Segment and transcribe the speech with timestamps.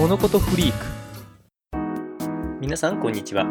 [0.00, 0.86] 物事フリーク。
[2.58, 3.44] 皆さんこんにちは。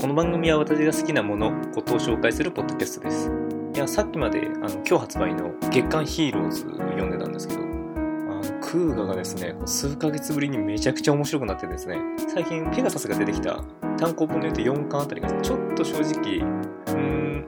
[0.00, 3.30] この番組は私が好きなものことを紹介するポッドキャストです。
[3.74, 13.62] いやさっきまであの今日発売の月刊ヒーローズを読んでたんですけどあのクーガがですね数ヶ月ぶりにめちゃくちゃ面白くなってですね最近ペガサスが出てきた
[13.98, 17.46] 単行本で言うと4巻あたりがちょっと正直うーん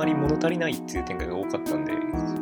[0.00, 1.92] まり物足りないっていう展開が多かったんで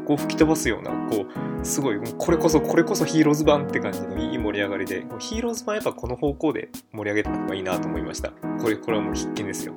[0.06, 8.30] こう吹き飛ばすようなこうすごいこれこそこれこそヒーローズ版って感じのいい盛り上がりでヒーローズ版やっぱこの方向で盛り上げた方がいいなと思いました。
[8.30, 9.74] これこれはもう必見ですよ。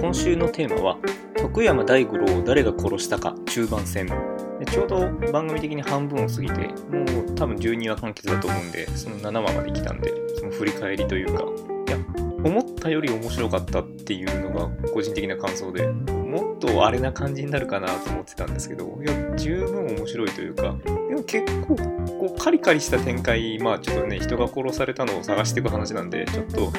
[0.00, 0.98] 今週のテーマは
[1.36, 4.33] 徳山大五郎を誰が殺したか中盤戦。
[4.58, 11.44] でちょうど番組的に半分を過ぎてもう多分12話完結だと思うんでその7話まで来たんでその振り返りというか。
[11.86, 11.98] いや
[12.44, 26.70] 思ったより面白かったっていうのが個人的な感想でもっとあれな感じになるかなと思ってたんですけどいや十分面白いというかでも結構こうカリカリした展開まあちょっとね人が殺されたのを探していく話なんでちょっと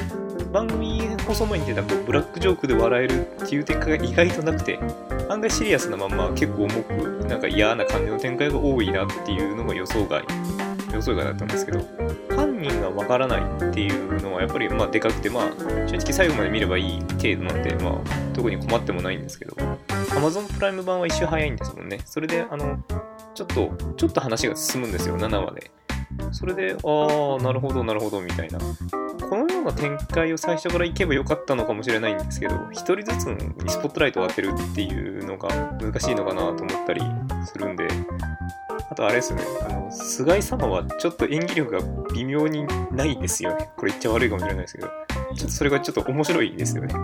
[0.52, 4.78] 番組放送前に出たこうブラックジョークで笑えるっていう展開が意外となくて
[5.28, 6.92] 案外シリアスなまんま結構重く
[7.26, 10.24] なんか嫌な感じの展開が多いなっていうのが予想外
[10.94, 11.80] 予想外だったんですけど
[12.34, 15.50] 犯人がわからないっていうのはやっぱりまあでかくてまあ
[15.88, 19.54] 正直最後まで見ればいい程度なんでまあ特に困ってもないんですけど
[20.16, 22.00] Amazon プライム版は一周早いんですもんね。
[22.04, 22.78] それであの
[23.34, 25.70] ちょっとちょっと話が進むんですよ7話で。
[26.32, 28.66] それでああなるほどなるほどみたいなこ
[29.36, 35.48] のような展開を最初からいけばよかったのかもしれないんですけど一人ずつにスポットライトを当てるっていうのが
[35.80, 37.02] 難しいのかなと思ったり
[37.44, 37.88] するんで
[38.90, 41.80] あとあれですね、あの、菅井様はちょっと演技力が
[42.14, 43.68] 微妙にないですよね。
[43.76, 44.88] これ言っちゃ悪いかもしれないですけど、
[45.34, 46.94] ちょっとそれがちょっと面白いですよね。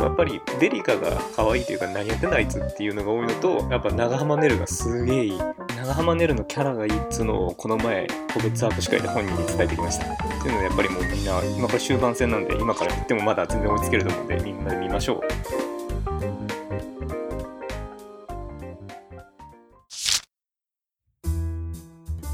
[0.00, 5.40] やっぱりデリカが可愛いというか何やってんだあいつっていうのが多いのと、やっぱ長浜ねるがすげえいい。
[5.86, 10.12] 長浜ねるのキャラがいいっつうのをこの前個別握手会で本人に伝えてきました。
[10.12, 15.20] っていうのはやっぱりもうみんな、今これ終盤戦なんで今から言ってもまだ全然追いつけると思うんでみんなで見ましょう。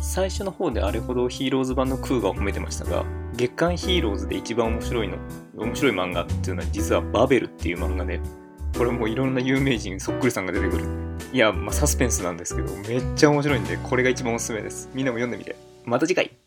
[0.00, 3.04] 最初の方であれほどヒーローズ版のクーが褒めてましたが
[3.34, 5.16] 月刊ヒーローズで一番面白いの
[5.56, 8.21] 面白い漫画っていうのは実はバベルっていう漫画で
[8.82, 10.84] これもいろんな有名人そっくりさんが出てくる。
[11.32, 14.91] いや、まあ、サスペンスなんですけどめっちゃ面白いんでこれが一番おすすめです。
[14.93, 15.54] みんなも読んでみて。
[15.84, 16.41] また次回。